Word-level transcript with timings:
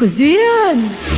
Diskussion. 0.00 1.09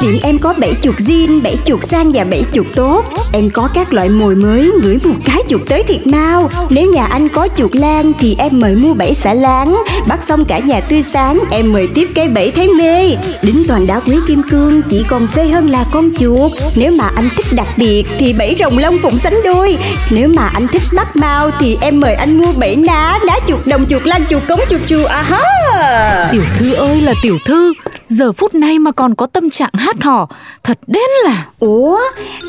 Hiện 0.00 0.12
Tiệm 0.12 0.22
em 0.22 0.38
có 0.38 0.54
bảy 0.60 0.74
chuột 0.82 0.96
zin, 0.96 1.42
bảy 1.42 1.56
chuột 1.64 1.84
sang 1.84 2.12
và 2.12 2.24
bảy 2.24 2.44
chuột 2.52 2.66
tốt. 2.76 3.04
Em 3.32 3.50
có 3.50 3.68
các 3.74 3.92
loại 3.92 4.08
mồi 4.08 4.34
mới, 4.34 4.72
ngửi 4.82 4.98
một 5.04 5.14
cái 5.24 5.42
chuột 5.48 5.60
tới 5.68 5.82
thiệt 5.82 6.06
mau 6.06 6.50
Nếu 6.70 6.90
nhà 6.90 7.06
anh 7.06 7.28
có 7.28 7.48
chuột 7.56 7.76
lan 7.76 8.12
thì 8.18 8.36
em 8.38 8.60
mời 8.60 8.74
mua 8.74 8.94
bảy 8.94 9.14
xả 9.14 9.34
láng. 9.34 9.82
Bắt 10.06 10.20
xong 10.28 10.44
cả 10.44 10.58
nhà 10.58 10.80
tươi 10.80 11.04
sáng, 11.12 11.40
em 11.50 11.72
mời 11.72 11.88
tiếp 11.94 12.08
cây 12.14 12.28
bảy 12.28 12.50
thấy 12.50 12.68
mê. 12.68 13.16
Đính 13.42 13.62
toàn 13.68 13.86
đá 13.86 14.00
quý 14.00 14.16
kim 14.26 14.42
cương, 14.50 14.82
chỉ 14.90 15.04
còn 15.08 15.26
phê 15.26 15.48
hơn 15.48 15.70
là 15.70 15.84
con 15.92 16.10
chuột. 16.18 16.52
Nếu 16.74 16.92
mà 16.92 17.10
anh 17.14 17.28
thích 17.36 17.46
đặc 17.52 17.68
biệt 17.76 18.06
thì 18.18 18.32
bảy 18.32 18.56
rồng 18.60 18.78
lông 18.78 18.98
phụng 18.98 19.18
sánh 19.18 19.40
đôi. 19.44 19.78
Nếu 20.10 20.28
mà 20.28 20.48
anh 20.48 20.68
thích 20.68 20.82
bắt 20.92 21.16
mau 21.16 21.50
thì 21.58 21.78
em 21.80 22.00
mời 22.00 22.14
anh 22.14 22.38
mua 22.38 22.52
bảy 22.52 22.76
ná 22.76 23.18
Ná 23.26 23.34
chuột 23.48 23.66
đồng, 23.66 23.86
chuột 23.86 24.06
lan, 24.06 24.22
chuột 24.30 24.42
cống, 24.48 24.60
chuột 24.70 24.80
chua. 24.86 25.06
À 25.06 25.22
ha 25.22 26.28
Tiểu 26.32 26.42
thư 26.58 26.72
ơi 26.72 27.00
là 27.00 27.14
tiểu 27.22 27.38
thư 27.46 27.72
Giờ 28.08 28.32
phút 28.32 28.54
này 28.54 28.78
mà 28.78 28.90
còn 28.90 29.14
có 29.14 29.26
tâm 29.26 29.50
trạng 29.50 29.70
hát 29.74 29.96
hò 30.02 30.28
Thật 30.62 30.78
đến 30.86 31.10
là 31.24 31.46
Ủa, 31.58 31.98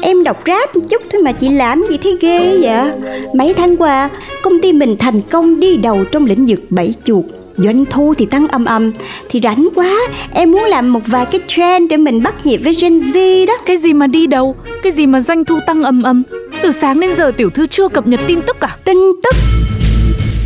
em 0.01 0.23
đọc 0.23 0.41
rap 0.47 0.75
một 0.75 0.81
chút 0.89 1.01
thôi 1.11 1.21
mà 1.21 1.31
chị 1.31 1.49
làm 1.49 1.83
gì 1.89 1.97
thế 1.97 2.15
ghê 2.21 2.57
vậy? 2.61 2.91
Mấy 3.35 3.53
tháng 3.53 3.77
qua, 3.77 4.09
công 4.41 4.59
ty 4.61 4.73
mình 4.73 4.95
thành 4.99 5.21
công 5.21 5.59
đi 5.59 5.77
đầu 5.77 6.05
trong 6.11 6.25
lĩnh 6.25 6.45
vực 6.45 6.59
bảy 6.69 6.93
chuột. 7.03 7.25
Doanh 7.57 7.85
thu 7.85 8.13
thì 8.17 8.25
tăng 8.25 8.47
âm 8.47 8.65
âm 8.65 8.91
Thì 9.29 9.39
rảnh 9.43 9.69
quá 9.75 9.99
Em 10.33 10.51
muốn 10.51 10.63
làm 10.63 10.93
một 10.93 10.99
vài 11.05 11.25
cái 11.25 11.41
trend 11.47 11.89
để 11.89 11.97
mình 11.97 12.23
bắt 12.23 12.45
nhịp 12.45 12.57
với 12.57 12.73
Gen 12.81 12.99
Z 12.99 13.45
đó. 13.45 13.53
Cái 13.65 13.77
gì 13.77 13.93
mà 13.93 14.07
đi 14.07 14.27
đâu 14.27 14.55
Cái 14.83 14.91
gì 14.91 15.05
mà 15.05 15.19
doanh 15.19 15.45
thu 15.45 15.59
tăng 15.67 15.83
ầm 15.83 16.03
ầm. 16.03 16.23
Từ 16.63 16.71
sáng 16.71 16.99
đến 16.99 17.09
giờ 17.17 17.31
tiểu 17.37 17.49
thư 17.49 17.67
chưa 17.67 17.87
cập 17.87 18.07
nhật 18.07 18.19
tin 18.27 18.41
tức 18.41 18.57
cả 18.59 18.77
Tin 18.85 18.97
tức. 19.23 19.35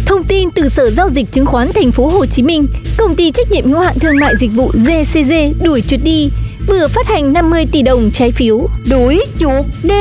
Thông 0.06 0.24
tin 0.24 0.50
từ 0.52 0.70
Sở 0.70 0.92
Giao 0.92 1.10
dịch 1.10 1.32
Chứng 1.32 1.46
khoán 1.46 1.72
Thành 1.74 1.92
phố 1.92 2.08
Hồ 2.08 2.26
Chí 2.26 2.44
Minh, 2.44 2.68
công 3.04 3.16
ty 3.16 3.32
trách 3.32 3.52
nhiệm 3.52 3.66
hữu 3.66 3.80
hạn 3.80 4.00
thương 4.00 4.20
mại 4.20 4.34
dịch 4.40 4.52
vụ 4.54 4.72
GCG 4.74 5.64
đuổi 5.64 5.84
chuột 5.88 6.00
đi 6.04 6.30
vừa 6.68 6.88
phát 6.88 7.08
hành 7.08 7.34
50 7.34 7.66
tỷ 7.72 7.82
đồng 7.82 8.12
trái 8.12 8.32
phiếu. 8.32 8.68
đuổi 8.90 9.26
chuột 9.40 9.66
đi 9.84 9.94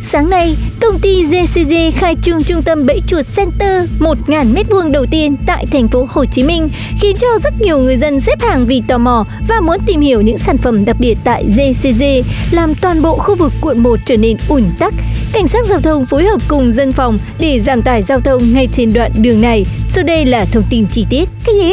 Sáng 0.00 0.30
nay, 0.30 0.56
công 0.80 0.98
ty 1.00 1.24
GCG 1.24 1.74
khai 1.96 2.16
trương 2.22 2.44
trung 2.44 2.62
tâm 2.62 2.86
bẫy 2.86 3.00
chuột 3.06 3.24
Center 3.36 3.84
1.000 4.00 4.54
m2 4.54 4.90
đầu 4.90 5.06
tiên 5.10 5.36
tại 5.46 5.66
thành 5.72 5.88
phố 5.88 6.06
Hồ 6.10 6.24
Chí 6.24 6.42
Minh, 6.42 6.68
khiến 7.00 7.16
cho 7.20 7.26
rất 7.42 7.60
nhiều 7.60 7.78
người 7.78 7.96
dân 7.96 8.20
xếp 8.20 8.40
hàng 8.40 8.66
vì 8.66 8.82
tò 8.88 8.98
mò 8.98 9.24
và 9.48 9.60
muốn 9.60 9.78
tìm 9.86 10.00
hiểu 10.00 10.20
những 10.20 10.38
sản 10.38 10.58
phẩm 10.58 10.84
đặc 10.84 10.96
biệt 11.00 11.18
tại 11.24 11.44
GCG, 11.44 12.02
làm 12.50 12.74
toàn 12.80 13.02
bộ 13.02 13.14
khu 13.14 13.34
vực 13.34 13.52
quận 13.60 13.82
1 13.82 13.98
trở 14.04 14.16
nên 14.16 14.36
ùn 14.48 14.62
tắc. 14.78 14.94
Cảnh 15.32 15.48
sát 15.48 15.66
giao 15.66 15.80
thông 15.80 16.06
phối 16.06 16.24
hợp 16.24 16.40
cùng 16.48 16.72
dân 16.72 16.92
phòng 16.92 17.18
để 17.38 17.60
giảm 17.60 17.82
tải 17.82 18.02
giao 18.02 18.20
thông 18.20 18.52
ngay 18.52 18.68
trên 18.72 18.92
đoạn 18.92 19.10
đường 19.18 19.40
này. 19.40 19.66
Sau 19.90 20.04
đây 20.04 20.26
là 20.26 20.44
thông 20.44 20.64
tin 20.70 20.86
chi 20.92 21.06
tiết. 21.10 21.28
Cái 21.46 21.54
gì? 21.54 21.72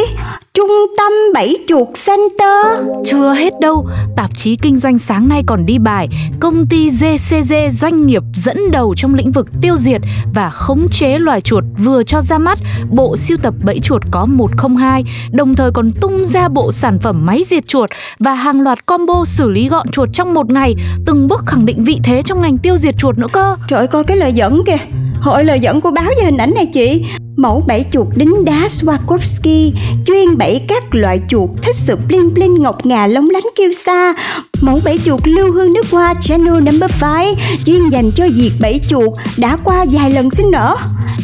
Trung 0.55 0.71
tâm 0.97 1.13
bảy 1.33 1.55
chuột 1.67 1.87
Center. 2.05 2.87
Chưa 3.05 3.33
hết 3.33 3.53
đâu, 3.59 3.87
tạp 4.15 4.37
chí 4.37 4.55
kinh 4.55 4.77
doanh 4.77 4.99
sáng 4.99 5.27
nay 5.27 5.43
còn 5.47 5.65
đi 5.65 5.77
bài 5.77 6.07
Công 6.39 6.65
ty 6.65 6.89
GCG 6.89 7.53
doanh 7.71 8.05
nghiệp 8.05 8.23
dẫn 8.33 8.71
đầu 8.71 8.93
trong 8.97 9.15
lĩnh 9.15 9.31
vực 9.31 9.47
tiêu 9.61 9.77
diệt 9.77 10.01
và 10.35 10.49
khống 10.49 10.87
chế 10.91 11.19
loài 11.19 11.41
chuột 11.41 11.63
vừa 11.77 12.03
cho 12.03 12.21
ra 12.21 12.37
mắt 12.37 12.59
bộ 12.89 13.17
siêu 13.17 13.37
tập 13.43 13.53
bẫy 13.63 13.79
chuột 13.79 14.01
có 14.11 14.25
102 14.25 15.03
Đồng 15.31 15.55
thời 15.55 15.71
còn 15.71 15.91
tung 15.91 16.25
ra 16.25 16.47
bộ 16.47 16.71
sản 16.71 16.99
phẩm 16.99 17.25
máy 17.25 17.43
diệt 17.49 17.67
chuột 17.67 17.89
và 18.19 18.33
hàng 18.33 18.61
loạt 18.61 18.85
combo 18.85 19.25
xử 19.25 19.49
lý 19.49 19.69
gọn 19.69 19.87
chuột 19.91 20.09
trong 20.13 20.33
một 20.33 20.51
ngày 20.51 20.75
Từng 21.05 21.27
bước 21.27 21.43
khẳng 21.45 21.65
định 21.65 21.83
vị 21.83 21.99
thế 22.03 22.21
trong 22.25 22.41
ngành 22.41 22.57
tiêu 22.57 22.77
diệt 22.77 22.95
chuột 22.97 23.17
nữa 23.17 23.27
cơ. 23.31 23.55
Trời 23.67 23.79
ơi 23.79 23.87
coi 23.87 24.03
cái 24.03 24.17
lời 24.17 24.33
dẫn 24.33 24.61
kìa 24.65 24.77
Hội 25.25 25.45
lời 25.45 25.59
dẫn 25.59 25.81
của 25.81 25.91
báo 25.91 26.05
và 26.17 26.25
hình 26.25 26.37
ảnh 26.37 26.53
này 26.55 26.65
chị. 26.65 27.05
Mẫu 27.37 27.63
bẫy 27.67 27.85
chuột 27.91 28.07
đính 28.15 28.45
đá 28.45 28.67
Swarovski 28.79 29.71
Chuyên 30.07 30.37
bẫy 30.37 30.61
các 30.67 30.83
loại 30.95 31.21
chuột 31.29 31.49
thích 31.61 31.75
sự 31.75 31.95
bling 32.07 32.33
bling 32.33 32.59
ngọc 32.59 32.85
ngà 32.85 33.07
lóng 33.07 33.29
lánh 33.29 33.43
kêu 33.55 33.69
xa 33.85 34.13
Mẫu 34.61 34.79
bẫy 34.85 34.99
chuột 35.05 35.27
lưu 35.27 35.51
hương 35.51 35.73
nước 35.73 35.85
hoa 35.91 36.13
Channel 36.21 36.53
number 36.53 36.91
5 37.01 37.21
Chuyên 37.65 37.89
dành 37.89 38.11
cho 38.11 38.27
việc 38.35 38.51
bẫy 38.59 38.79
chuột 38.89 39.13
đã 39.37 39.57
qua 39.63 39.85
vài 39.91 40.11
lần 40.11 40.31
sinh 40.31 40.51
nở. 40.51 40.75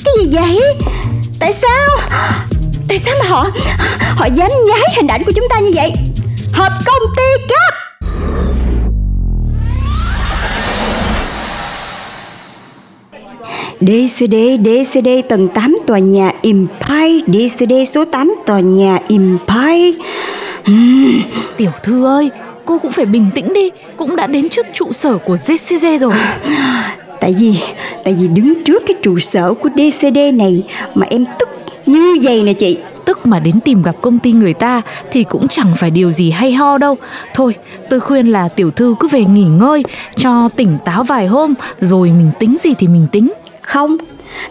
Cái 0.06 0.14
gì 0.20 0.36
vậy? 0.36 0.62
Tại 1.40 1.54
sao? 1.62 2.10
Tại 2.88 3.00
sao 3.06 3.16
mà 3.24 3.30
họ 3.30 3.48
Họ 4.00 4.26
dám 4.26 4.52
nhái 4.68 4.96
hình 4.96 5.08
ảnh 5.08 5.24
của 5.24 5.32
chúng 5.36 5.48
ta 5.50 5.60
như 5.60 5.72
vậy? 5.74 5.94
Hợp 6.54 6.72
công 6.86 7.04
ty 7.18 7.46
cấp! 7.48 7.81
DCD 13.82 14.36
DCD 14.66 15.10
tầng 15.30 15.48
8 15.48 15.78
tòa 15.88 16.00
nhà 16.00 16.32
Empire 16.42 17.26
DCD 17.28 17.74
số 17.94 18.06
8 18.06 18.36
tòa 18.46 18.60
nhà 18.60 19.00
Empire 19.10 19.98
Tiểu 21.58 21.72
thư 21.84 22.06
ơi, 22.06 22.32
cô 22.66 22.78
cũng 22.78 22.92
phải 22.92 23.06
bình 23.06 23.26
tĩnh 23.36 23.54
đi 23.54 23.70
Cũng 23.98 24.16
đã 24.16 24.28
đến 24.28 24.50
trước 24.50 24.66
trụ 24.74 24.92
sở 24.92 25.18
của 25.18 25.38
GCG 25.48 25.86
rồi 26.02 26.14
Tại 27.20 27.36
vì 27.40 27.56
Tại 28.04 28.16
vì 28.20 28.28
đứng 28.28 28.64
trước 28.64 28.84
cái 28.88 28.96
trụ 29.02 29.20
sở 29.20 29.54
của 29.54 29.70
DCD 29.70 30.18
này 30.34 30.64
Mà 30.96 31.06
em 31.10 31.26
tức 31.40 31.50
như 31.86 32.18
vậy 32.24 32.44
nè 32.44 32.54
chị 32.54 32.78
Tức 33.06 33.28
mà 33.28 33.40
đến 33.40 33.60
tìm 33.60 33.82
gặp 33.82 33.96
công 34.02 34.20
ty 34.20 34.32
người 34.32 34.54
ta 34.54 34.82
thì 35.12 35.24
cũng 35.24 35.48
chẳng 35.48 35.74
phải 35.78 35.92
điều 35.92 36.12
gì 36.12 36.32
hay 36.32 36.52
ho 36.52 36.78
đâu. 36.78 36.98
Thôi, 37.34 37.56
tôi 37.90 38.00
khuyên 38.00 38.28
là 38.28 38.48
tiểu 38.48 38.72
thư 38.72 38.96
cứ 39.00 39.08
về 39.08 39.26
nghỉ 39.26 39.44
ngơi 39.44 39.84
cho 40.16 40.50
tỉnh 40.56 40.78
táo 40.86 41.04
vài 41.04 41.28
hôm 41.28 41.54
rồi 41.80 42.08
mình 42.10 42.32
tính 42.40 42.58
gì 42.64 42.74
thì 42.78 42.88
mình 42.88 43.08
tính. 43.12 43.32
Không. 43.62 43.98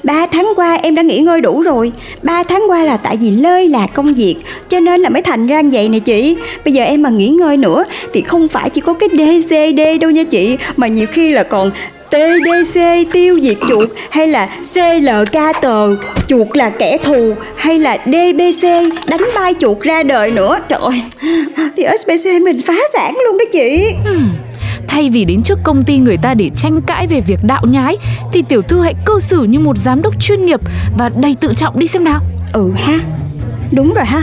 Ba 0.02 0.26
tháng 0.26 0.52
qua 0.56 0.74
em 0.74 0.94
đã 0.94 1.02
nghỉ 1.02 1.18
ngơi 1.18 1.40
đủ 1.40 1.62
rồi. 1.62 1.92
Ba 2.22 2.42
tháng 2.42 2.62
qua 2.68 2.84
là 2.84 2.96
tại 2.96 3.16
vì 3.20 3.30
lơi 3.30 3.68
là 3.68 3.86
công 3.86 4.14
việc, 4.14 4.36
Cho 4.68 4.80
nên 4.80 5.00
là 5.00 5.08
mới 5.08 5.22
thành 5.22 5.46
ra 5.46 5.60
như 5.60 5.70
vậy 5.72 5.88
nè 5.88 5.98
chị. 5.98 6.36
Bây 6.64 6.74
giờ 6.74 6.82
em 6.82 7.02
mà 7.02 7.10
nghỉ 7.10 7.28
ngơi 7.28 7.56
nữa 7.56 7.84
Thì 8.12 8.22
không 8.22 8.48
phải 8.48 8.70
chỉ 8.70 8.80
có 8.80 8.94
cái 8.94 9.08
DCD 9.08 10.00
đâu 10.00 10.10
nha 10.10 10.22
chị, 10.22 10.56
Mà 10.76 10.86
nhiều 10.86 11.06
khi 11.12 11.32
là 11.32 11.42
còn 11.42 11.70
TDC 12.10 12.80
tiêu 13.12 13.40
diệt 13.42 13.56
chuột, 13.68 13.88
hay 14.10 14.26
là 14.26 14.48
CLK 14.74 15.60
tờ 15.62 15.96
chuột 16.28 16.56
là 16.56 16.70
kẻ 16.70 16.98
thù, 16.98 17.34
hay 17.56 17.78
là 17.78 17.98
DBC 18.06 18.62
đánh 19.06 19.20
bay 19.34 19.54
chuột 19.60 19.80
ra 19.80 20.02
đời 20.02 20.30
nữa. 20.30 20.58
Trời 20.68 20.80
ơi, 20.80 21.02
thì 21.76 21.84
SBC 22.00 22.26
mình 22.42 22.60
phá 22.66 22.74
sản 22.92 23.14
luôn 23.24 23.38
đó 23.38 23.44
chị. 23.52 23.92
Ừ. 24.04 24.16
Thay 24.90 25.10
vì 25.10 25.24
đến 25.24 25.42
trước 25.42 25.58
công 25.64 25.82
ty 25.82 25.98
người 25.98 26.16
ta 26.16 26.34
để 26.34 26.48
tranh 26.56 26.80
cãi 26.80 27.06
về 27.06 27.20
việc 27.20 27.38
đạo 27.42 27.62
nhái 27.66 27.96
thì 28.32 28.42
tiểu 28.48 28.62
thư 28.62 28.82
hãy 28.82 28.94
cư 29.06 29.20
xử 29.20 29.44
như 29.44 29.58
một 29.58 29.78
giám 29.78 30.02
đốc 30.02 30.20
chuyên 30.20 30.46
nghiệp 30.46 30.60
và 30.98 31.08
đầy 31.08 31.36
tự 31.40 31.54
trọng 31.54 31.78
đi 31.78 31.86
xem 31.86 32.04
nào. 32.04 32.20
Ừ 32.52 32.72
ha 32.76 32.98
Đúng 33.72 33.94
rồi 33.94 34.04
ha 34.04 34.22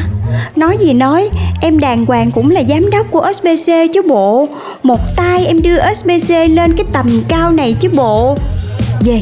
Nói 0.56 0.78
gì 0.80 0.94
nói 0.94 1.30
Em 1.62 1.80
đàng 1.80 2.06
hoàng 2.06 2.32
cũng 2.32 2.52
là 2.52 2.64
giám 2.64 2.90
đốc 2.90 3.12
của 3.12 3.32
SBC 3.34 3.72
chứ 3.94 4.02
bộ 4.08 4.48
Một 4.84 5.00
tay 5.16 5.46
em 5.46 5.62
đưa 5.62 5.94
SBC 5.94 6.30
lên 6.50 6.74
cái 6.78 6.86
tầm 6.94 7.08
cao 7.28 7.52
này 7.52 7.76
chứ 7.80 7.90
bộ 7.96 8.38
Về 9.06 9.22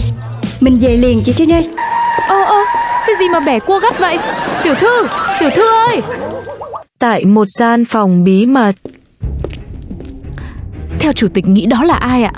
Mình 0.59 0.77
về 0.81 0.97
liền 0.97 1.21
chị 1.25 1.33
Trinh 1.33 1.51
ơi 1.51 1.69
Ơ 2.27 2.43
ơ, 2.43 2.57
cái 3.07 3.15
gì 3.19 3.29
mà 3.29 3.39
bẻ 3.39 3.59
cua 3.59 3.79
gắt 3.79 3.99
vậy? 3.99 4.17
Tiểu 4.63 4.75
thư, 4.75 5.07
tiểu 5.39 5.49
thư 5.55 5.67
ơi! 5.87 6.01
Tại 6.99 7.25
một 7.25 7.45
gian 7.59 7.85
phòng 7.85 8.23
bí 8.23 8.45
mật, 8.45 8.71
Theo 11.05 11.13
chủ 11.13 11.27
tịch 11.27 11.47
nghĩ 11.47 11.65
đó 11.65 11.83
là 11.83 11.95
ai 11.95 12.23
ạ? 12.23 12.31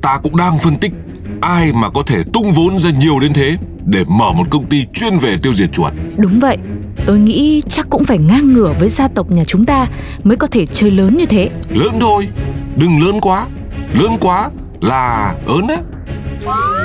Ta 0.00 0.18
cũng 0.22 0.36
đang 0.36 0.58
phân 0.58 0.76
tích 0.76 0.92
ai 1.40 1.72
mà 1.72 1.90
có 1.90 2.02
thể 2.06 2.22
tung 2.32 2.50
vốn 2.52 2.78
ra 2.78 2.90
nhiều 2.90 3.18
đến 3.20 3.32
thế 3.32 3.56
để 3.86 4.04
mở 4.08 4.32
một 4.32 4.44
công 4.50 4.64
ty 4.64 4.86
chuyên 4.92 5.18
về 5.18 5.36
tiêu 5.42 5.54
diệt 5.54 5.72
chuột. 5.72 5.92
Đúng 6.16 6.40
vậy, 6.40 6.58
tôi 7.06 7.18
nghĩ 7.18 7.62
chắc 7.68 7.86
cũng 7.90 8.04
phải 8.04 8.18
ngang 8.18 8.52
ngửa 8.52 8.74
với 8.80 8.88
gia 8.88 9.08
tộc 9.08 9.30
nhà 9.30 9.44
chúng 9.46 9.64
ta 9.64 9.86
mới 10.24 10.36
có 10.36 10.46
thể 10.46 10.66
chơi 10.66 10.90
lớn 10.90 11.16
như 11.16 11.26
thế. 11.26 11.50
Lớn 11.70 11.92
thôi, 12.00 12.28
đừng 12.76 13.06
lớn 13.06 13.20
quá. 13.20 13.46
Lớn 13.94 14.16
quá 14.20 14.50
là 14.80 15.34
ớn 15.46 15.66
á. 15.68 15.76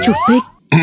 Chủ 0.06 0.14
tịch, 0.30 0.44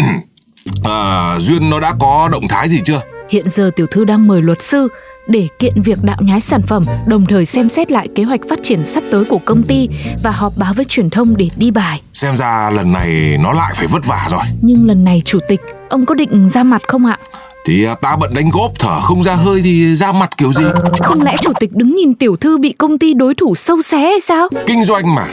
À, 0.85 1.35
Duyên 1.39 1.71
nó 1.71 1.81
đã 1.81 1.95
có 2.01 2.29
động 2.33 2.49
thái 2.49 2.69
gì 2.69 2.81
chưa? 2.85 3.01
hiện 3.31 3.49
giờ 3.49 3.71
tiểu 3.77 3.87
thư 3.91 4.05
đang 4.05 4.27
mời 4.27 4.43
luật 4.43 4.63
sư 4.63 4.89
để 5.29 5.49
kiện 5.59 5.83
việc 5.83 5.99
đạo 6.03 6.17
nhái 6.21 6.41
sản 6.41 6.63
phẩm, 6.63 6.85
đồng 7.07 7.27
thời 7.27 7.47
xem 7.47 7.69
xét 7.69 7.93
lại 7.93 8.09
kế 8.15 8.23
hoạch 8.23 8.41
phát 8.49 8.59
triển 8.63 8.85
sắp 8.85 9.03
tới 9.11 9.25
của 9.25 9.39
công 9.45 9.63
ty 9.63 9.89
và 10.23 10.31
họp 10.31 10.53
báo 10.57 10.73
với 10.75 10.85
truyền 10.85 11.11
thông 11.11 11.37
để 11.37 11.49
đi 11.57 11.71
bài. 11.71 12.01
Xem 12.13 12.37
ra 12.37 12.71
lần 12.71 12.93
này 12.93 13.39
nó 13.41 13.53
lại 13.53 13.73
phải 13.77 13.87
vất 13.87 14.07
vả 14.07 14.29
rồi. 14.31 14.41
Nhưng 14.63 14.87
lần 14.87 15.05
này 15.05 15.23
chủ 15.25 15.39
tịch, 15.49 15.61
ông 15.89 16.07
có 16.07 16.15
định 16.15 16.49
ra 16.49 16.63
mặt 16.63 16.83
không 16.89 17.07
ạ? 17.07 17.19
Thì 17.67 17.85
à, 17.85 17.95
ta 18.01 18.17
bận 18.17 18.35
đánh 18.35 18.51
góp 18.53 18.73
thở 18.79 19.01
không 19.01 19.23
ra 19.23 19.35
hơi 19.35 19.61
thì 19.65 19.97
ra 19.97 20.13
mặt 20.13 20.31
kiểu 20.37 20.53
gì? 20.53 20.65
Không 21.03 21.23
lẽ 21.23 21.37
chủ 21.43 21.53
tịch 21.61 21.73
đứng 21.73 21.97
nhìn 21.97 22.15
tiểu 22.15 22.37
thư 22.37 22.59
bị 22.59 22.73
công 22.73 22.99
ty 22.99 23.15
đối 23.15 23.35
thủ 23.35 23.55
sâu 23.55 23.83
xé 23.83 23.99
hay 23.99 24.21
sao? 24.27 24.49
Kinh 24.67 24.85
doanh 24.85 25.15
mà, 25.15 25.27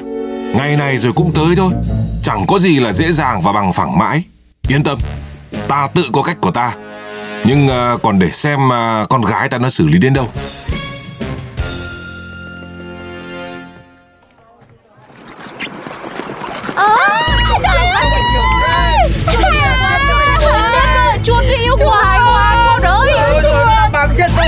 ngày 0.55 0.77
này 0.77 0.97
rồi 0.97 1.13
cũng 1.13 1.31
tới 1.31 1.55
thôi. 1.55 1.71
Chẳng 2.23 2.45
có 2.47 2.59
gì 2.59 2.79
là 2.79 2.93
dễ 2.93 3.11
dàng 3.11 3.41
và 3.41 3.51
bằng 3.51 3.73
phẳng 3.73 3.97
mãi. 3.97 4.23
Yên 4.67 4.83
tâm, 4.83 4.99
ta 5.67 5.87
tự 5.93 6.03
có 6.13 6.21
cách 6.21 6.37
của 6.41 6.51
ta. 6.51 6.73
Nhưng 7.45 7.67
à, 7.67 7.97
còn 8.03 8.19
để 8.19 8.31
xem 8.31 8.73
à, 8.73 9.05
con 9.09 9.21
gái 9.21 9.49
ta 9.49 9.57
nó 9.57 9.69
xử 9.69 9.87
lý 9.87 9.99
đến 9.99 10.13
đâu. 10.13 10.27
Chuột 21.23 21.43
gì 21.45 21.55
yêu 21.55 21.75
hoài 21.85 22.19
quá 22.19 22.65
con 22.67 22.81
ơi 22.81 23.13
bằng 23.93 24.09
chân 24.17 24.31
tôi 24.37 24.45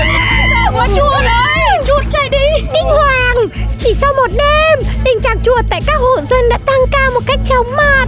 Quá 0.72 0.88
chuột 0.96 1.24
ơi 1.24 1.84
Chuột 1.86 2.04
chạy 2.10 2.28
đi 2.30 2.66
Kinh 2.74 2.86
hoàng! 2.86 3.36
Chỉ 3.78 3.94
sau 4.00 4.12
một 4.12 4.30
đêm, 4.36 4.88
tình 5.04 5.20
trạng 5.22 5.42
chuột 5.42 5.64
tại 5.70 5.80
các 5.86 5.96
hộ 5.96 6.16
dân 6.30 6.48
đã 6.50 6.58
tăng 6.66 6.80
cao 6.92 7.10
một 7.14 7.20
cách 7.26 7.38
chóng 7.44 7.66
mặt. 7.76 8.06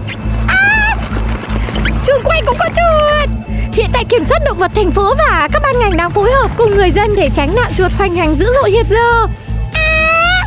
À! 0.48 0.96
Trường 2.06 2.20
quay 2.24 2.42
cũng 2.46 2.56
có 2.58 2.66
chuột! 2.66 3.15
Hiện 3.76 3.90
tại 3.92 4.04
kiểm 4.08 4.24
soát 4.24 4.38
động 4.44 4.58
vật 4.58 4.70
thành 4.74 4.90
phố 4.90 5.14
và 5.18 5.48
các 5.52 5.62
ban 5.62 5.78
ngành 5.78 5.96
đang 5.96 6.10
phối 6.10 6.30
hợp 6.32 6.50
cùng 6.56 6.76
người 6.76 6.90
dân 6.90 7.14
để 7.16 7.30
tránh 7.34 7.54
nạn 7.54 7.72
chuột 7.76 7.92
hoành 7.92 8.14
hành 8.14 8.34
dữ 8.34 8.46
dội 8.60 8.70
hiện 8.70 8.84
giờ. 8.90 9.26
À! 9.72 10.42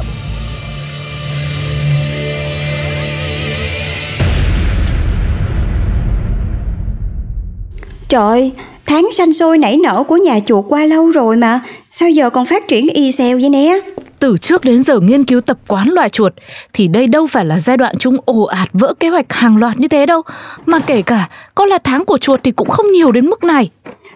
Trời, 8.10 8.52
tháng 8.86 9.10
xanh 9.18 9.34
sôi 9.34 9.58
nảy 9.58 9.78
nở 9.78 10.04
của 10.08 10.18
nhà 10.18 10.40
chuột 10.46 10.66
qua 10.70 10.86
lâu 10.86 11.10
rồi 11.10 11.36
mà 11.36 11.60
Sao 11.92 12.10
giờ 12.10 12.30
còn 12.30 12.46
phát 12.46 12.68
triển 12.68 12.88
y 12.88 13.12
xèo 13.12 13.38
vậy 13.42 13.50
nè 13.50 13.80
từ 14.20 14.38
trước 14.38 14.64
đến 14.64 14.84
giờ 14.84 15.00
nghiên 15.00 15.24
cứu 15.24 15.42
tập 15.42 15.58
quán 15.68 15.90
loài 15.90 16.10
chuột 16.10 16.34
thì 16.74 16.88
đây 16.88 17.08
đâu 17.08 17.28
phải 17.28 17.46
là 17.46 17.60
giai 17.60 17.78
đoạn 17.78 17.96
chúng 18.00 18.18
ồ 18.26 18.44
ạt 18.44 18.70
vỡ 18.74 18.94
kế 19.00 19.10
hoạch 19.10 19.34
hàng 19.34 19.58
loạt 19.58 19.78
như 19.78 19.88
thế 19.88 20.06
đâu. 20.06 20.22
Mà 20.66 20.80
kể 20.80 21.02
cả 21.02 21.30
có 21.56 21.66
là 21.66 21.78
tháng 21.78 22.06
của 22.06 22.18
chuột 22.18 22.40
thì 22.44 22.52
cũng 22.52 22.70
không 22.70 22.92
nhiều 22.92 23.12
đến 23.12 23.26
mức 23.26 23.44
này. 23.44 23.70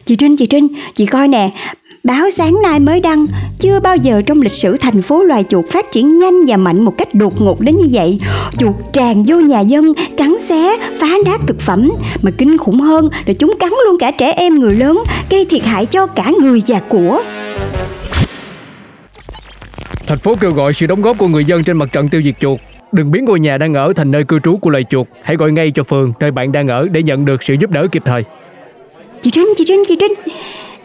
Chị 0.05 0.15
Trinh, 0.15 0.38
chị 0.38 0.45
Trinh, 0.45 0.67
chị 0.95 1.05
coi 1.05 1.27
nè 1.27 1.51
Báo 2.03 2.29
sáng 2.29 2.61
nay 2.61 2.79
mới 2.79 3.00
đăng 3.00 3.25
Chưa 3.59 3.79
bao 3.79 3.95
giờ 3.95 4.21
trong 4.25 4.41
lịch 4.41 4.53
sử 4.53 4.77
thành 4.77 5.01
phố 5.01 5.23
loài 5.23 5.44
chuột 5.50 5.65
phát 5.71 5.91
triển 5.91 6.17
nhanh 6.17 6.45
và 6.47 6.57
mạnh 6.57 6.85
một 6.85 6.97
cách 6.97 7.13
đột 7.13 7.41
ngột 7.41 7.61
đến 7.61 7.75
như 7.75 7.88
vậy 7.91 8.19
Chuột 8.57 8.75
tràn 8.94 9.23
vô 9.27 9.39
nhà 9.39 9.59
dân, 9.59 9.94
cắn 10.17 10.35
xé, 10.47 10.77
phá 11.00 11.07
nát 11.25 11.41
thực 11.47 11.59
phẩm 11.59 11.89
Mà 12.21 12.31
kinh 12.38 12.57
khủng 12.57 12.79
hơn 12.79 13.09
là 13.25 13.33
chúng 13.33 13.53
cắn 13.59 13.69
luôn 13.85 13.97
cả 14.00 14.11
trẻ 14.11 14.31
em 14.31 14.59
người 14.59 14.75
lớn 14.75 15.03
Gây 15.29 15.45
thiệt 15.45 15.63
hại 15.63 15.85
cho 15.85 16.07
cả 16.07 16.31
người 16.41 16.61
và 16.67 16.79
của 16.89 17.21
Thành 20.13 20.19
phố 20.19 20.36
kêu 20.42 20.54
gọi 20.54 20.74
sự 20.74 20.88
đóng 20.88 21.01
góp 21.01 21.18
của 21.18 21.27
người 21.27 21.45
dân 21.45 21.63
trên 21.63 21.77
mặt 21.77 21.89
trận 21.92 22.10
tiêu 22.10 22.21
diệt 22.25 22.36
chuột. 22.39 22.60
Đừng 22.92 23.12
biến 23.12 23.25
ngôi 23.25 23.39
nhà 23.39 23.57
đang 23.57 23.74
ở 23.74 23.94
thành 23.95 24.12
nơi 24.12 24.24
cư 24.24 24.39
trú 24.39 24.57
của 24.57 24.69
loài 24.69 24.83
chuột. 24.83 25.07
Hãy 25.24 25.36
gọi 25.36 25.51
ngay 25.51 25.71
cho 25.71 25.83
phường 25.83 26.13
nơi 26.19 26.31
bạn 26.31 26.51
đang 26.51 26.68
ở 26.68 26.88
để 26.92 27.04
nhận 27.04 27.25
được 27.25 27.44
sự 27.44 27.56
giúp 27.60 27.71
đỡ 27.71 27.88
kịp 27.92 28.01
thời. 28.06 28.24
Chị 29.21 29.31
Trinh, 29.31 29.48
chị 29.57 29.63
Trinh, 29.68 29.83
chị 29.88 29.98
Trinh. 30.00 30.13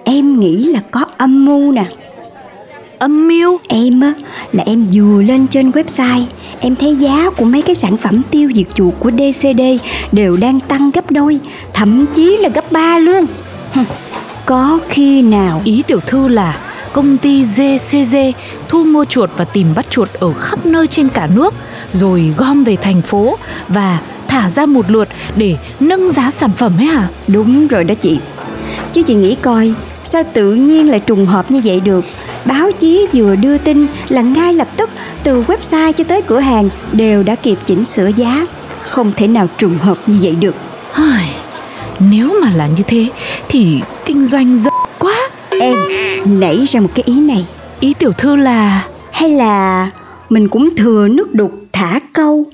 Em 0.04 0.40
nghĩ 0.40 0.64
là 0.64 0.80
có 0.90 1.04
âm 1.16 1.44
mưu 1.44 1.72
nè. 1.72 1.84
Âm 2.98 3.28
mưu? 3.28 3.58
Em 3.68 4.00
á, 4.00 4.14
là 4.52 4.64
em 4.66 4.86
vừa 4.92 5.22
lên 5.22 5.46
trên 5.46 5.70
website 5.70 6.24
Em 6.60 6.76
thấy 6.76 6.94
giá 6.96 7.30
của 7.30 7.44
mấy 7.44 7.62
cái 7.62 7.74
sản 7.74 7.96
phẩm 7.96 8.22
tiêu 8.30 8.50
diệt 8.54 8.66
chuột 8.74 8.94
của 8.98 9.10
DCD 9.10 9.60
Đều 10.12 10.36
đang 10.40 10.60
tăng 10.60 10.90
gấp 10.90 11.10
đôi 11.10 11.40
Thậm 11.74 12.06
chí 12.14 12.36
là 12.36 12.48
gấp 12.48 12.72
ba 12.72 12.98
luôn. 12.98 13.26
Có 14.46 14.78
khi 14.88 15.22
nào 15.22 15.60
Ý 15.64 15.82
tiểu 15.86 16.00
thư 16.00 16.28
là 16.28 16.58
công 16.92 17.18
ty 17.18 17.44
GCG 17.44 18.16
thu 18.68 18.84
mua 18.84 19.04
chuột 19.04 19.30
và 19.36 19.44
tìm 19.44 19.66
bắt 19.76 19.86
chuột 19.90 20.12
ở 20.12 20.32
khắp 20.32 20.66
nơi 20.66 20.86
trên 20.86 21.08
cả 21.08 21.28
nước 21.34 21.54
rồi 21.92 22.34
gom 22.36 22.64
về 22.64 22.76
thành 22.76 23.02
phố 23.02 23.38
và 23.68 23.98
thả 24.28 24.50
ra 24.50 24.66
một 24.66 24.90
lượt 24.90 25.08
để 25.36 25.56
nâng 25.80 26.10
giá 26.10 26.30
sản 26.30 26.50
phẩm 26.58 26.72
ấy 26.78 26.86
hả? 26.86 27.08
Đúng 27.28 27.68
rồi 27.68 27.84
đó 27.84 27.94
chị 27.94 28.18
Chứ 28.92 29.02
chị 29.02 29.14
nghĩ 29.14 29.34
coi 29.34 29.74
Sao 30.04 30.22
tự 30.32 30.54
nhiên 30.54 30.90
lại 30.90 31.00
trùng 31.00 31.26
hợp 31.26 31.50
như 31.50 31.60
vậy 31.64 31.80
được 31.80 32.04
Báo 32.44 32.72
chí 32.72 33.06
vừa 33.12 33.36
đưa 33.36 33.58
tin 33.58 33.86
là 34.08 34.22
ngay 34.22 34.54
lập 34.54 34.68
tức 34.76 34.90
Từ 35.22 35.42
website 35.42 35.92
cho 35.92 36.04
tới 36.04 36.22
cửa 36.22 36.40
hàng 36.40 36.68
Đều 36.92 37.22
đã 37.22 37.34
kịp 37.34 37.58
chỉnh 37.66 37.84
sửa 37.84 38.10
giá 38.16 38.46
Không 38.88 39.12
thể 39.16 39.28
nào 39.28 39.48
trùng 39.58 39.78
hợp 39.78 39.98
như 40.06 40.18
vậy 40.22 40.36
được 40.40 40.54
Nếu 41.98 42.34
mà 42.42 42.52
là 42.56 42.66
như 42.66 42.82
thế 42.86 43.08
thì 43.48 43.82
kinh 44.04 44.26
doanh. 44.26 44.58
Em 45.60 45.74
nảy 46.24 46.66
ra 46.70 46.80
một 46.80 46.88
cái 46.94 47.02
ý 47.06 47.20
này. 47.20 47.46
Ý 47.80 47.94
tiểu 47.98 48.12
thư 48.12 48.36
là? 48.36 48.86
Hay 49.10 49.30
là 49.30 49.90
mình 50.28 50.48
cũng 50.48 50.76
thừa 50.76 51.08
nước 51.08 51.34
đục 51.34 51.52
thả 51.72 52.00
câu? 52.12 52.44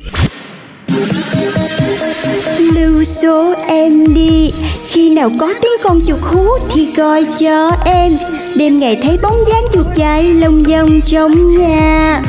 Lưu 2.58 3.04
số 3.04 3.54
em 3.66 4.14
đi 4.14 4.52
Khi 4.88 5.10
nào 5.10 5.30
có 5.40 5.54
tiếng 5.62 5.72
con 5.82 6.00
chuột 6.06 6.20
hú 6.20 6.44
thì 6.74 6.92
gọi 6.96 7.26
cho 7.38 7.70
em. 7.84 8.12
Đêm 8.56 8.78
ngày 8.78 8.96
thấy 9.02 9.18
bóng 9.22 9.36
dáng 9.48 9.64
chuột 9.72 9.86
chạy 9.94 10.34
lông 10.34 10.64
dông 10.64 11.00
trong 11.00 11.56
nhà. 11.56 12.22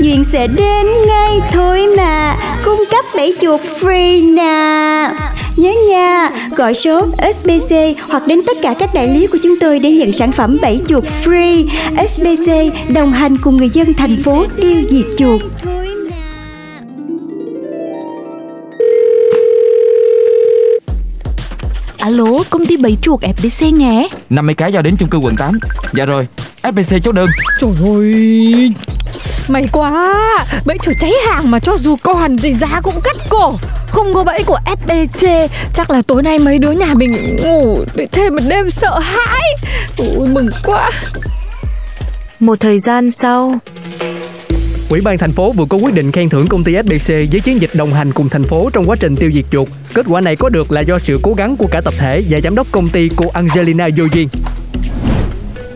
Duyên 0.00 0.24
sẽ 0.32 0.46
đến 0.46 0.86
ngay 1.06 1.40
thôi 1.52 1.86
mà 1.96 2.36
Cung 2.64 2.84
cấp 2.90 3.04
bẫy 3.14 3.36
chuột 3.40 3.60
free 3.80 4.34
nè 4.34 5.10
Nhớ 5.56 5.72
nha, 5.90 6.30
gọi 6.56 6.74
số 6.74 7.06
SBC 7.34 7.74
hoặc 8.08 8.22
đến 8.26 8.40
tất 8.46 8.56
cả 8.62 8.74
các 8.78 8.94
đại 8.94 9.08
lý 9.08 9.26
của 9.26 9.38
chúng 9.42 9.54
tôi 9.60 9.78
để 9.78 9.92
nhận 9.92 10.12
sản 10.12 10.32
phẩm 10.32 10.58
bẫy 10.62 10.80
chuột 10.88 11.04
free. 11.24 11.68
SBC 12.08 12.74
đồng 12.94 13.12
hành 13.12 13.38
cùng 13.38 13.56
người 13.56 13.70
dân 13.72 13.94
thành 13.94 14.16
phố 14.22 14.44
tiêu 14.60 14.82
diệt 14.90 15.06
chuột. 15.18 15.40
Alo, 21.98 22.24
công 22.50 22.66
ty 22.66 22.76
bấy 22.76 22.96
chuột 23.02 23.20
FBC 23.20 23.70
nhé. 23.76 24.08
50 24.30 24.54
cái 24.54 24.72
giao 24.72 24.82
đến 24.82 24.96
chung 24.98 25.08
cư 25.08 25.18
quận 25.18 25.36
8 25.36 25.58
Dạ 25.94 26.04
rồi 26.04 26.26
SBC 26.62 26.96
chốt 27.04 27.12
đơn 27.12 27.28
Trời 27.60 27.70
ơi 27.84 28.72
May 29.48 29.68
quá 29.72 30.14
Bẫy 30.66 30.78
chuột 30.82 30.96
cháy 31.00 31.12
hàng 31.26 31.50
mà 31.50 31.58
cho 31.58 31.76
dù 31.78 31.96
còn 32.02 32.36
thì 32.36 32.52
giá 32.52 32.80
cũng 32.82 33.00
cắt 33.04 33.16
cổ 33.28 33.54
Không 33.92 34.14
có 34.14 34.24
bẫy 34.24 34.42
của 34.44 34.58
SBC 34.66 35.26
Chắc 35.74 35.90
là 35.90 36.02
tối 36.06 36.22
nay 36.22 36.38
mấy 36.38 36.58
đứa 36.58 36.70
nhà 36.70 36.94
mình 36.94 37.36
ngủ 37.36 37.84
Để 37.94 38.06
thêm 38.12 38.34
một 38.34 38.42
đêm 38.48 38.70
sợ 38.70 38.98
hãi 38.98 39.42
Ôi 39.98 40.28
mừng 40.28 40.48
quá 40.64 40.90
Một 42.40 42.60
thời 42.60 42.78
gian 42.78 43.10
sau, 43.10 43.58
Ủy 44.92 45.00
ban 45.00 45.18
thành 45.18 45.32
phố 45.32 45.52
vừa 45.52 45.64
có 45.64 45.76
quyết 45.76 45.94
định 45.94 46.12
khen 46.12 46.28
thưởng 46.28 46.46
công 46.48 46.64
ty 46.64 46.72
SBC 46.82 47.08
với 47.08 47.40
chiến 47.44 47.60
dịch 47.60 47.70
đồng 47.74 47.94
hành 47.94 48.12
cùng 48.12 48.28
thành 48.28 48.42
phố 48.42 48.70
trong 48.72 48.84
quá 48.84 48.96
trình 49.00 49.16
tiêu 49.16 49.30
diệt 49.34 49.44
chuột. 49.50 49.68
Kết 49.94 50.06
quả 50.08 50.20
này 50.20 50.36
có 50.36 50.48
được 50.48 50.72
là 50.72 50.80
do 50.80 50.98
sự 50.98 51.20
cố 51.22 51.34
gắng 51.34 51.56
của 51.56 51.66
cả 51.70 51.80
tập 51.84 51.94
thể 51.98 52.22
và 52.30 52.40
giám 52.40 52.54
đốc 52.54 52.66
công 52.70 52.88
ty 52.88 53.10
cô 53.16 53.28
Angelina 53.28 53.88
Yoyin. 53.98 54.28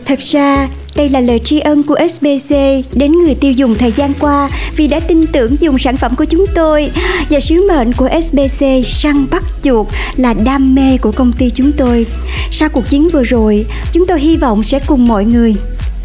Thật 0.05 0.19
ra, 0.19 0.67
đây 0.97 1.09
là 1.09 1.19
lời 1.19 1.39
tri 1.39 1.59
ân 1.59 1.83
của 1.83 1.97
SBC 2.09 2.55
đến 2.93 3.11
người 3.11 3.35
tiêu 3.35 3.51
dùng 3.51 3.75
thời 3.75 3.91
gian 3.91 4.13
qua 4.19 4.49
vì 4.75 4.87
đã 4.87 4.99
tin 4.99 5.27
tưởng 5.27 5.55
dùng 5.59 5.77
sản 5.77 5.97
phẩm 5.97 6.15
của 6.17 6.25
chúng 6.25 6.45
tôi. 6.55 6.91
Và 7.29 7.39
sứ 7.39 7.67
mệnh 7.67 7.93
của 7.93 8.09
SBC 8.23 8.65
săn 8.85 9.27
bắt 9.31 9.43
chuột 9.63 9.87
là 10.15 10.33
đam 10.33 10.75
mê 10.75 10.97
của 10.97 11.11
công 11.11 11.31
ty 11.31 11.49
chúng 11.49 11.71
tôi. 11.71 12.05
Sau 12.51 12.69
cuộc 12.69 12.89
chiến 12.89 13.09
vừa 13.13 13.23
rồi, 13.23 13.65
chúng 13.91 14.05
tôi 14.07 14.19
hy 14.19 14.37
vọng 14.37 14.63
sẽ 14.63 14.79
cùng 14.79 15.07
mọi 15.07 15.25
người 15.25 15.55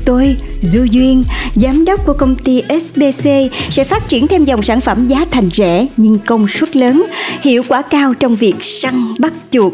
Tôi, 0.05 0.37
Du 0.61 0.85
Duyên, 0.91 1.25
giám 1.55 1.85
đốc 1.85 2.07
của 2.07 2.13
công 2.13 2.37
ty 2.37 2.63
SBC 2.81 3.27
sẽ 3.71 3.85
phát 3.85 4.09
triển 4.09 4.27
thêm 4.27 4.45
dòng 4.45 4.63
sản 4.63 4.81
phẩm 4.81 5.07
giá 5.07 5.25
thành 5.31 5.51
rẻ 5.55 5.87
nhưng 5.97 6.19
công 6.19 6.47
suất 6.49 6.77
lớn, 6.77 7.07
hiệu 7.43 7.63
quả 7.69 7.83
cao 7.83 8.15
trong 8.15 8.37
việc 8.37 8.55
săn 8.61 9.15
bắt 9.19 9.33
chuột. 9.51 9.73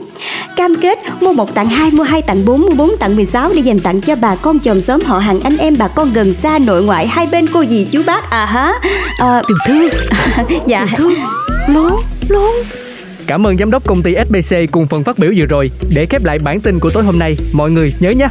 Cam 0.57 0.75
kết 0.75 0.99
mua 1.21 1.33
một 1.33 1.55
tặng 1.55 1.69
hai, 1.69 1.91
mua 1.91 2.03
hai 2.03 2.23
tặng 2.23 2.45
bốn, 2.45 2.61
mua 2.61 2.75
bốn 2.75 2.91
tặng 3.01 3.17
16 3.17 3.53
để 3.55 3.61
dành 3.61 3.79
tặng 3.79 4.01
cho 4.01 4.17
bà 4.17 4.37
con 4.37 4.61
chòm 4.61 4.81
xóm 4.81 5.01
họ 5.05 5.19
hàng 5.19 5.41
anh 5.41 5.57
em 5.57 5.75
bà 5.79 5.89
con 5.89 6.13
gần 6.13 6.35
xa 6.35 6.59
nội 6.59 6.83
ngoại 6.83 7.07
hai 7.07 7.27
bên 7.27 7.47
cô 7.53 7.65
dì 7.65 7.85
chú 7.85 8.03
bác 8.07 8.31
à 8.31 8.47
há. 8.47 8.73
À, 9.19 9.43
Tiểu 9.49 9.57
thư, 9.67 9.89
dạ. 10.67 10.87
tiểu 10.87 10.97
thư, 10.97 11.17
lố, 11.69 11.91
lố. 12.29 12.49
Cảm 13.27 13.47
ơn 13.47 13.59
giám 13.59 13.71
đốc 13.71 13.87
công 13.87 14.03
ty 14.03 14.15
SBC 14.29 14.57
cùng 14.71 14.87
phần 14.87 15.05
phát 15.05 15.19
biểu 15.19 15.33
vừa 15.37 15.47
rồi. 15.47 15.71
Để 15.95 16.07
khép 16.11 16.25
lại 16.25 16.39
bản 16.39 16.61
tin 16.61 16.79
của 16.79 16.91
tối 16.91 17.05
hôm 17.05 17.19
nay, 17.19 17.37
mọi 17.53 17.71
người 17.71 17.95
nhớ 18.01 18.11
nhé. 18.11 18.29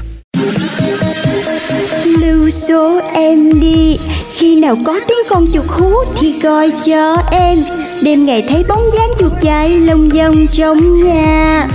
Số 2.67 2.99
em 3.13 3.59
đi 3.59 3.97
Khi 4.33 4.55
nào 4.55 4.75
có 4.85 4.99
tiếng 5.07 5.17
con 5.29 5.45
chuột 5.53 5.65
hú 5.67 5.91
thì 6.19 6.39
gọi 6.39 6.71
cho 6.85 7.17
em 7.31 7.57
Đêm 8.01 8.23
ngày 8.23 8.45
thấy 8.49 8.63
bóng 8.67 8.81
dáng 8.97 9.09
chuột 9.19 9.31
chạy 9.41 9.69
lông 9.69 10.09
dông 10.13 10.47
trong 10.47 11.03
nhà 11.03 11.67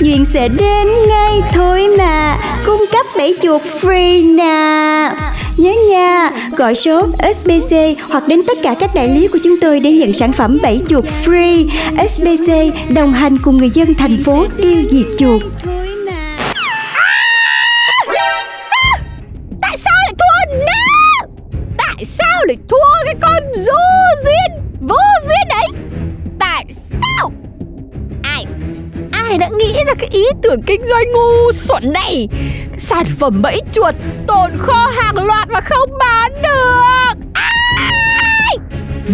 duyên 0.00 0.24
sẽ 0.32 0.48
đến 0.48 0.88
ngay 1.08 1.40
thôi 1.52 1.88
mà 1.98 2.38
cung 2.66 2.84
cấp 2.92 3.06
bảy 3.16 3.34
chuột 3.42 3.62
free 3.80 4.34
nè 4.36 5.10
Nhớ 5.56 5.72
nha, 5.90 6.30
gọi 6.56 6.74
số 6.74 7.06
SBC 7.36 7.76
hoặc 8.08 8.28
đến 8.28 8.40
tất 8.46 8.58
cả 8.62 8.74
các 8.80 8.94
đại 8.94 9.08
lý 9.08 9.28
của 9.28 9.38
chúng 9.44 9.60
tôi 9.60 9.80
để 9.80 9.92
nhận 9.92 10.12
sản 10.12 10.32
phẩm 10.32 10.58
bảy 10.62 10.80
chuột 10.88 11.04
free. 11.24 11.68
SBC 12.08 12.52
đồng 12.94 13.12
hành 13.12 13.38
cùng 13.38 13.56
người 13.56 13.70
dân 13.74 13.94
thành 13.94 14.22
phố 14.24 14.46
tiêu 14.62 14.82
diệt 14.90 15.06
chuột. 15.18 15.42
Tưởng 30.50 30.62
kinh 30.62 30.82
doanh 30.88 31.12
ngu 31.12 31.52
xuẩn 31.52 31.92
này. 31.92 32.28
Sản 32.76 33.04
phẩm 33.18 33.42
bẫy 33.42 33.60
chuột 33.72 33.94
Tồn 34.26 34.50
kho 34.58 34.90
hàng 34.96 35.26
loạt 35.26 35.48
mà 35.50 35.60
không 35.60 35.90
bán 35.98 36.32
được. 36.42 37.20
Ai? 37.32 38.56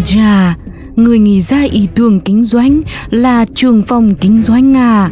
Chà, 0.05 0.55
người 0.97 1.19
nghĩ 1.19 1.41
ra 1.41 1.63
ý 1.71 1.89
tưởng 1.95 2.21
kinh 2.21 2.45
doanh 2.45 2.83
là 3.11 3.45
trường 3.55 3.83
phòng 3.83 4.15
kinh 4.21 4.43
doanh 4.43 4.77
à. 4.77 5.11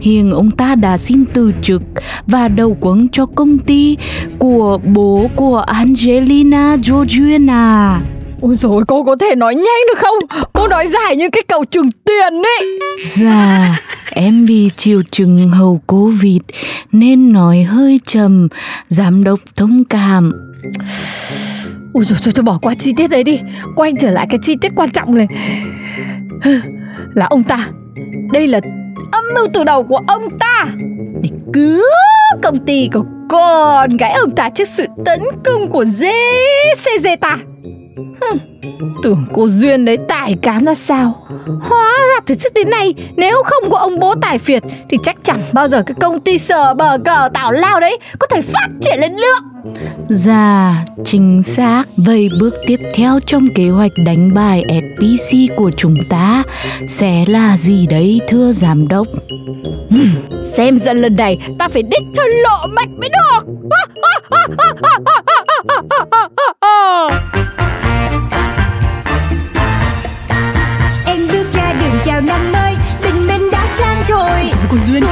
Hiện 0.00 0.30
ông 0.30 0.50
ta 0.50 0.74
đã 0.74 0.98
xin 0.98 1.24
từ 1.24 1.52
chức 1.62 1.82
và 2.26 2.48
đầu 2.48 2.76
quân 2.80 3.08
cho 3.12 3.26
công 3.26 3.58
ty 3.58 3.96
của 4.38 4.78
bố 4.84 5.30
của 5.36 5.58
Angelina 5.58 6.76
Jolie 6.76 7.50
à. 7.50 8.00
Ôi 8.40 8.54
dồi 8.54 8.84
cô 8.88 9.04
có 9.04 9.16
thể 9.20 9.34
nói 9.34 9.54
nhanh 9.54 9.82
được 9.88 9.98
không? 9.98 10.42
Cô 10.52 10.68
nói 10.68 10.86
dài 10.86 11.16
như 11.16 11.28
cái 11.32 11.42
cầu 11.48 11.64
trường 11.64 11.90
tiền 12.04 12.42
ấy. 12.42 12.78
Dạ, 13.14 13.78
em 14.16 14.46
bị 14.46 14.70
triệu 14.76 15.02
chứng 15.10 15.50
hậu 15.50 15.80
Covid 15.86 16.40
nên 16.92 17.32
nói 17.32 17.62
hơi 17.62 18.00
trầm, 18.06 18.48
giám 18.88 19.24
đốc 19.24 19.40
thông 19.56 19.84
cảm. 19.84 20.32
Ôi 21.92 22.04
dồi 22.04 22.32
thôi, 22.34 22.42
bỏ 22.42 22.58
qua 22.62 22.74
chi 22.78 22.92
tiết 22.96 23.08
đấy 23.10 23.24
đi. 23.24 23.40
Quay 23.76 23.92
trở 24.00 24.10
lại 24.10 24.26
cái 24.30 24.38
chi 24.46 24.54
tiết 24.60 24.72
quan 24.76 24.90
trọng 24.90 25.14
này. 25.14 25.26
Là 27.14 27.26
ông 27.26 27.42
ta. 27.42 27.68
Đây 28.32 28.46
là 28.46 28.60
âm 29.12 29.24
mưu 29.34 29.46
từ 29.54 29.64
đầu 29.64 29.82
của 29.82 30.00
ông 30.06 30.28
ta. 30.40 30.66
Để 31.22 31.30
cứu 31.52 31.82
công 32.42 32.64
ty 32.66 32.88
của 32.92 33.04
con 33.28 33.96
gái 33.96 34.12
ông 34.12 34.30
ta 34.30 34.50
trước 34.50 34.68
sự 34.68 34.86
tấn 35.04 35.20
công 35.44 35.70
của 35.70 35.84
JCZ 35.84 37.16
ta. 37.20 37.38
Tưởng 39.02 39.24
cô 39.34 39.48
Duyên 39.48 39.84
đấy 39.84 39.98
tài 40.08 40.36
cán 40.42 40.64
ra 40.64 40.74
sao 40.74 41.26
Hóa 41.60 41.92
ra 42.08 42.20
từ 42.26 42.34
trước 42.34 42.54
đến 42.54 42.70
nay 42.70 42.94
Nếu 43.16 43.42
không 43.44 43.70
có 43.70 43.78
ông 43.78 43.98
bố 43.98 44.14
tài 44.14 44.38
phiệt 44.38 44.62
Thì 44.88 44.98
chắc 45.02 45.16
chẳng 45.22 45.40
bao 45.52 45.68
giờ 45.68 45.82
cái 45.86 45.94
công 46.00 46.20
ty 46.20 46.38
sờ 46.38 46.74
bờ 46.74 46.98
cờ 47.04 47.28
tảo 47.34 47.52
lao 47.52 47.80
đấy 47.80 47.98
Có 48.18 48.26
thể 48.26 48.40
phát 48.40 48.68
triển 48.80 49.00
lên 49.00 49.16
được 49.16 49.56
Dạ, 50.10 50.84
chính 51.04 51.42
xác. 51.42 51.82
Vậy 51.96 52.30
bước 52.40 52.54
tiếp 52.66 52.76
theo 52.94 53.20
trong 53.26 53.46
kế 53.54 53.68
hoạch 53.68 53.92
đánh 54.06 54.34
bài 54.34 54.64
SPC 54.68 55.56
của 55.56 55.70
chúng 55.76 55.94
ta 56.10 56.42
sẽ 56.88 57.24
là 57.28 57.56
gì 57.56 57.86
đấy 57.86 58.20
thưa 58.28 58.52
giám 58.52 58.88
đốc? 58.88 59.06
Xem 60.56 60.78
ra 60.78 60.92
lần 60.92 61.16
này 61.16 61.38
ta 61.58 61.68
phải 61.68 61.82
đích 61.82 62.02
thân 62.16 62.26
lộ 62.30 62.66
mặt 62.74 62.88
mới 62.98 63.08
được 63.08 63.46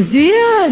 đời 0.00 0.70